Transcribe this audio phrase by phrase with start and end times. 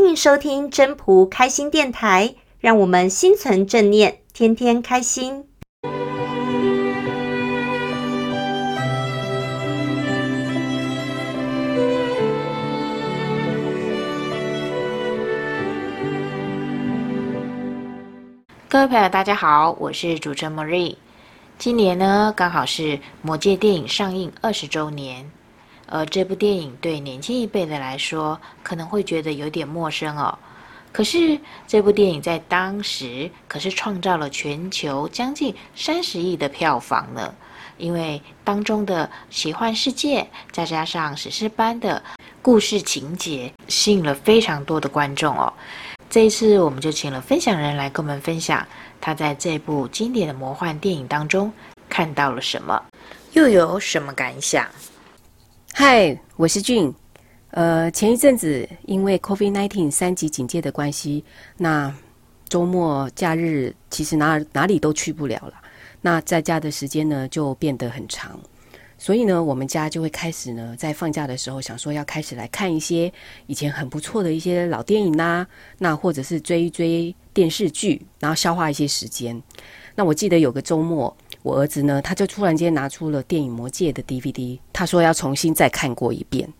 [0.00, 5.44] 欢迎收听真仆开心电台，让我们心存正念，天天开心。
[18.68, 20.94] 各位朋友，大家好，我是主持人 Marie。
[21.58, 22.82] 今年呢，刚好是
[23.20, 25.28] 《魔戒》电影上映二十周年。
[25.88, 30.38] 而这部电影对年轻一辈的来说，可能会觉得有点陌生哦。
[30.92, 37.34] 可是这部电影在当时可是创造了全球将近三十亿的票房呢。
[37.76, 42.02] 因为当中的奇幻世界，再加上史诗般的
[42.42, 45.52] 故事情节，吸引了非常多的观众哦。
[46.10, 48.66] 这一次，我们就请了分享人来跟我们分享，
[49.00, 51.52] 他在这部经典的魔幻电影当中
[51.88, 52.82] 看到了什么，
[53.32, 54.66] 又有什么感想。
[55.72, 56.92] 嗨，我是俊。
[57.50, 61.24] 呃，前一阵子因为 COVID-19 三级警戒的关系，
[61.56, 61.94] 那
[62.48, 65.54] 周末假日其实哪哪里都去不了了。
[66.00, 68.40] 那在家的时间呢就变得很长，
[68.98, 73.12] 所以呢，我们家就会开始呢在放假的时候想说要开始来看一些
[73.46, 75.46] 以前很不错的一些老电影呐、啊，
[75.78, 79.40] 那或者是追一追电视剧，然后消化一些时间。
[79.94, 81.16] 那我记得有个周末。
[81.42, 86.52] 我儿子呢，他就突然间拿出了电影《魔戒》的 DVD，他说要重新再看过一遍，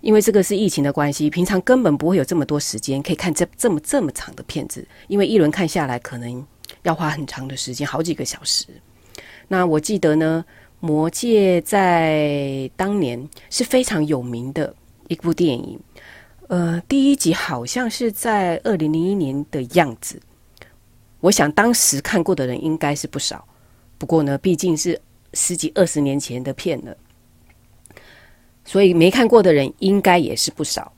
[0.00, 6.44] 因为这个是疫情的关系，平常根本不会有这么多时间可以看这这么这么长的片子，因为一轮看下来可能
[6.82, 8.66] 要花很长的时间，好几个小时。
[9.46, 10.44] 那我记得呢，
[10.80, 14.74] 《魔戒》在当年是非常有名的
[15.06, 15.80] 一部电影，
[16.48, 20.20] 呃，第一集好像是在二零零一年的样子，
[21.20, 23.46] 我想当时看过的人应该是不少。
[23.98, 25.00] 不过呢，毕竟是
[25.34, 26.96] 十几二十年前的片了，
[28.64, 30.92] 所以没看过的人应该也是不少。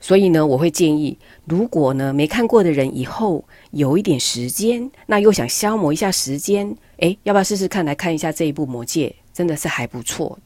[0.00, 9.08] 所以呢，我会建议，如果呢没看过的人以后有一点时间，那又想消磨一下时间，诶，要不要试试看来看一下这一部《魔戒》？
[9.34, 10.38] 真的是还不错。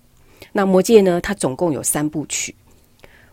[0.53, 2.55] 那《魔戒》呢，它总共有三部曲。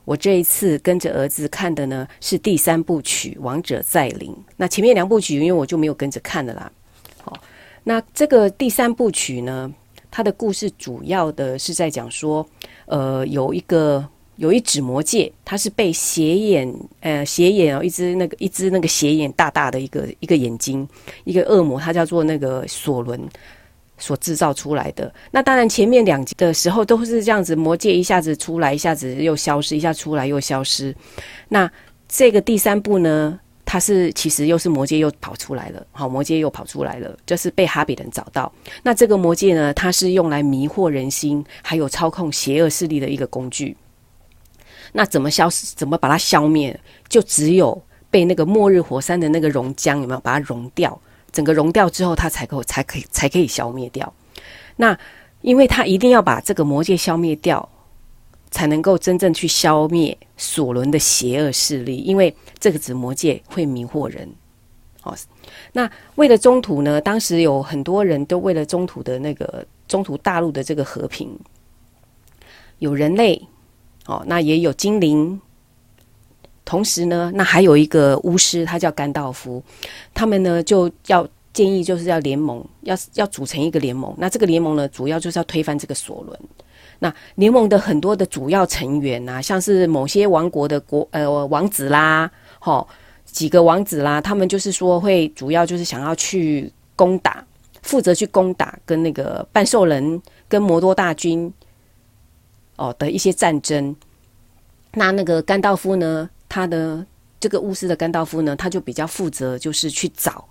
[0.03, 4.31] 我这一次跟着儿子看的呢是第三部曲《王者再临》。
[4.57, 6.71] 那前面两部曲，因为我就没有跟着看了啦。
[7.89, 9.73] 那这个第三部曲呢，
[10.11, 12.47] 它的故事主要的是在讲说，
[12.85, 20.87] 呃，有一个有一只魔戒，它是被斜眼，呃，斜眼哦，一只那个一只那个斜眼大大的一个一个眼睛，
[21.23, 23.19] 一个恶魔，它叫做那个索伦
[23.97, 25.11] 所制造出来的。
[25.31, 30.95] 那当然前面两集的时候都是这样子，魔戒一下子出来，一下子又消失，一下出来又消失。
[31.47, 31.67] 那
[32.07, 33.39] 这个第三部呢？
[33.71, 38.51] 他是其实又是魔戒又跑出来了，好，魔戒又跑出来了，就是被哈比人找到。
[38.81, 43.77] 那这个魔戒呢，它是用来迷惑人心，还有操控邪恶势力的一个工具。
[44.93, 45.75] 那怎么消失？
[45.75, 46.79] 怎么把它消灭？
[47.07, 47.79] 就只有
[48.09, 50.99] 被那个末日火山的那个熔浆有没有把它熔掉？
[51.31, 54.11] 整个熔掉之后，它才够才可以才可以消灭掉。
[54.77, 54.97] 那
[55.41, 57.69] 因为它一定要把这个魔戒消灭掉。
[58.51, 64.29] 才能够真正去消灭索伦的邪恶势力，因为这个纸魔戒会迷惑人。
[65.03, 65.15] 哦，
[65.71, 71.39] 那为了中土呢，当时有很多人都为了中土的那个中土大陆的这个和平，
[72.79, 73.41] 有人类，
[74.07, 75.39] 哦，那也有精灵，
[76.65, 79.63] 同时呢，那还有一个巫师，他叫甘道夫，
[80.13, 84.13] 他们呢就要建议就是要联盟，要要组成一个联盟。
[84.17, 86.39] 那这个联盟呢，主要就是要推翻这个索伦。
[86.99, 92.29] 那联盟的很多的主要成员呐、啊，像是某些王国的国呃王子啦，
[92.61, 92.85] 齁
[93.25, 97.45] 几个王子啦，他们就是说会主要就是想要去攻打，
[97.83, 101.51] 负责去攻打跟那个半兽人跟摩多大军
[102.75, 103.95] 哦的一些战争。
[104.93, 107.05] 那那个甘道夫呢，他的
[107.39, 110.43] 这个巫师的甘道夫呢，他就比较负责就是去找。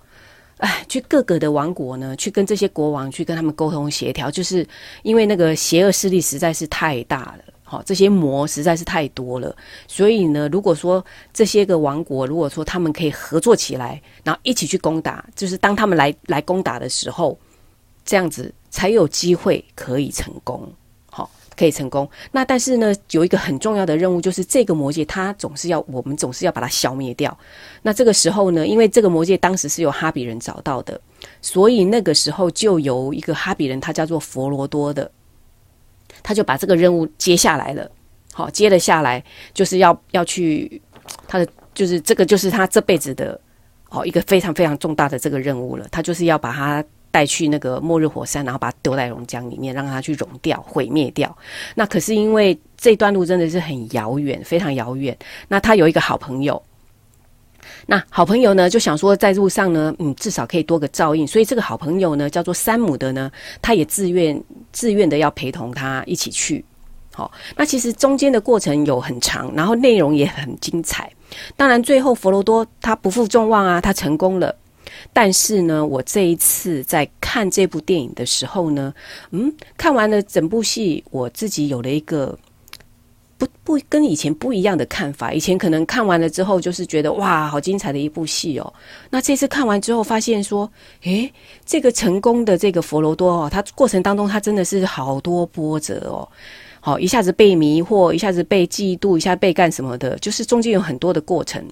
[0.59, 4.65] 哎，去各个的王国呢，去跟这些国王去跟他们沟通协调，就是
[5.03, 9.55] 因为那个邪恶势力实在是太大了，好，这些魔实在是太多了，
[9.87, 11.03] 所以呢，如果说
[11.33, 17.39] 这些个王国，如果说他们可以合作起来，然后一起去攻打，就是当他们来来攻打的时候，
[18.03, 20.69] 这样子才有机会可以成功。
[21.59, 22.09] 可以成功。
[22.31, 27.37] 那但是呢，有一个很重要的任务，就是这个魔戒它总是要我们总是要把它消灭掉。
[27.81, 30.99] 那这个时候呢，因为这个魔戒当时是由哈比人找到的，
[31.41, 35.11] 所以那个时候就由一个哈比人，他叫做佛罗多的，
[36.23, 37.91] 他就把这个任务接下来了。
[38.31, 39.21] 好，接了下来，
[39.53, 40.81] 就是要要去
[41.27, 43.37] 他的，就是这个就是他这辈子的
[43.89, 45.85] 哦一个非常非常重大的这个任务了。
[45.91, 51.35] 他就是要把它带去那个末日火山，然后把它丢在熔浆里面，让它去熔掉、毁灭掉。
[51.75, 55.17] 那可是因为这段路真的是很遥远，非常遥远。
[55.47, 56.61] 那他有一个好朋友，
[57.85, 61.25] 那好朋友呢就想说，在路上呢，嗯，至少可以多个照应。
[61.25, 63.31] 所以这个好朋友呢，叫做山姆的呢，
[63.61, 64.41] 他也自愿
[64.71, 66.63] 自愿的要陪同他一起去。
[67.11, 71.11] 好，那其实中间的过程有很长，然后内容也很精彩。
[71.57, 74.55] 当然，最后佛罗多他不负众望啊，他成功了。
[75.13, 78.93] 但是呢，我这一次在看这部电影的时候呢，
[79.31, 82.37] 嗯，看完了整部戏，我自己有了一个
[83.37, 85.31] 不不跟以前不一样的看法。
[85.31, 88.73] 以前可能看完了之后，就是觉得哇，好精彩的一部戏哦。
[89.09, 90.69] 那这次看完之后，发现说，
[91.03, 91.31] 诶，
[91.65, 96.27] 这个成功的这个佛罗多哦，他过程当中他真的是好多波折哦。
[96.81, 101.63] 好，一下子被迷惑，一下子被嫉妒，一下被干什么的，就是中间有很多的过程。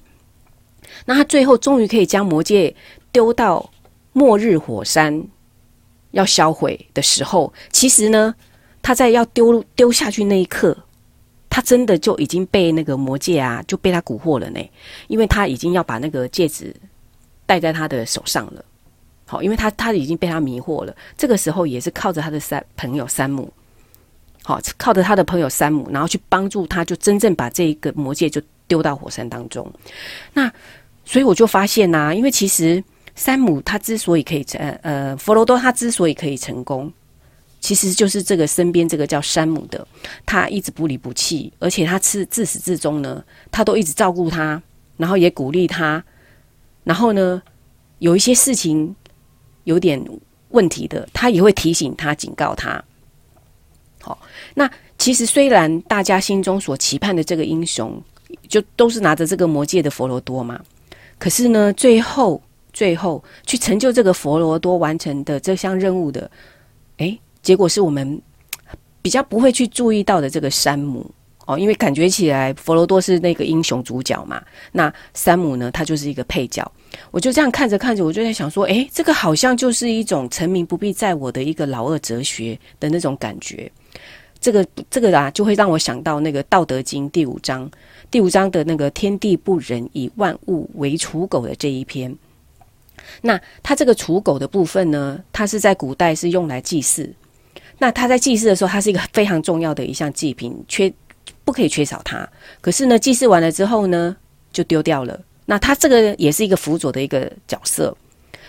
[1.06, 2.75] 那他最后终于可以将魔戒
[3.12, 3.69] 丢到
[4.13, 5.28] 末日火山
[6.12, 8.34] 要销毁的时候，其实呢，
[8.81, 10.78] 他在要丢丢下去那一刻，
[11.50, 14.60] 他真的就已经被那个魔戒啊，就被他蛊惑了呢，
[15.07, 16.75] 因为他已经要把那个戒指
[17.45, 18.63] 戴在他的手上了。
[19.25, 20.95] 好，因为他他已经被他迷惑了。
[21.18, 23.51] 这个时候也是靠着他的三朋友山姆。
[24.42, 29.72] 好，靠着他的朋友山姆，然后去帮助他，就真正把这一个魔戒就丢到火山当中。
[30.34, 30.52] 那
[31.06, 32.84] 所以我就发现呐、啊，因为其实
[33.16, 36.92] 山姆他之所以可以成，呃，佛罗多他之所以可以成功，
[37.60, 39.88] 其实就是这个身边这个叫山姆的，
[40.25, 44.62] 他一直不离不弃，而且他自自始至终呢，他都一直照顾他，
[44.98, 46.04] 然后也鼓励他，
[46.84, 47.42] 然后呢，
[48.00, 48.96] 有一些事情
[49.64, 50.04] 有点
[50.50, 52.84] 问题的，他也会提醒他，警告他。
[54.02, 54.18] 好
[54.54, 58.02] 那其实虽然大家心中所期盼的这个英雄，
[58.47, 60.59] 就都是拿着这个魔戒的佛罗多嘛，
[61.18, 62.41] 可是呢，最后
[62.74, 66.29] 最后去成就这个佛罗多完成的这项任务的，
[66.97, 68.21] 诶，结果是我们
[69.01, 71.09] 比较不会去注意到的这个山姆
[71.45, 76.69] 哦，因为感觉起来佛罗多是那个英雄主角嘛，那山姆呢，他就是一个配角。
[77.12, 83.71] 我就这样看着看着，我就在想说，诶，这个好像就是一种成名不必在我的一个老二哲学的那种感觉。
[84.39, 87.69] 这个这个啊，就会让我想到那个《道德经》第五章，
[88.12, 92.16] 第五章的那个“天地不仁，以万物为刍狗”的这一篇。
[93.22, 97.12] 那它这个刍狗的部分呢，它是在古代是用来祭祀。
[97.78, 100.92] 那它在祭祀的时候，它是一个非常重要的一项祭品，缺
[101.44, 102.28] 不可以缺少它。
[102.60, 104.16] 可是呢，祭祀完了之后呢，
[104.51, 105.19] 就丢掉了。
[105.45, 107.95] 那它这个也是一个辅佐的一个角色。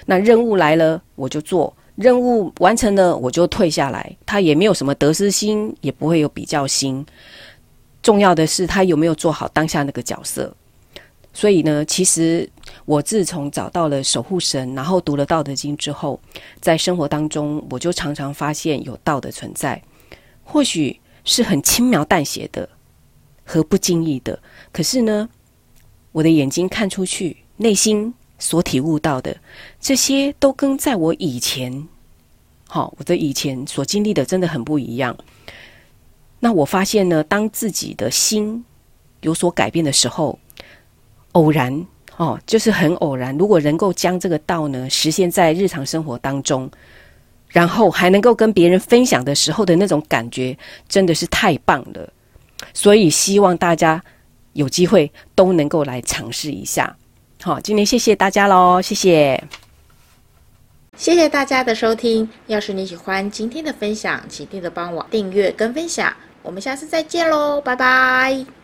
[0.07, 1.75] 那任务来了，我就做。
[1.99, 4.17] 任务完成了，我就退下来。
[4.25, 7.05] 他也没有什么得失心，也不会有比较心。
[8.01, 10.55] 重要的是他有没有做好当下那个角色。
[11.35, 12.49] 所以呢，其实
[12.85, 16.21] 我自从找到了守护神，然后读了《道德经》之后，
[16.61, 19.83] 在生活当中，我就常常发现有道的存在。
[20.45, 22.69] 或许是很轻描淡写的
[23.45, 24.39] 和不经意的，
[24.71, 25.29] 可是呢，
[26.13, 28.15] 我的眼睛看出去，内心。
[28.39, 29.37] 所体悟到的
[29.81, 31.87] 这些，都跟在我以前，
[32.69, 35.17] 好，我的以前所经历的真的很不一样。
[36.41, 38.65] 那我发现呢，当自己的心
[39.23, 40.39] 有所改变的时候，
[41.33, 41.87] 偶然
[42.17, 43.37] 哦，就是很偶然。
[43.37, 46.71] 如果能够将这个道呢实现在日常生活当中，
[47.49, 50.57] 然后还能够跟别人分享的时候的那种感觉，
[50.89, 52.13] 真的是太棒了。
[52.73, 54.03] 所以希望大家
[54.53, 56.97] 有机会都能够来尝试一下。
[57.41, 59.43] 好，今天谢谢大家喽，谢谢，
[60.97, 62.29] 谢谢大家的收听。
[62.49, 66.13] 要是你喜欢今天的分享，请记得帮我订阅跟分享。
[66.43, 68.45] 我们下次再见喽，拜拜。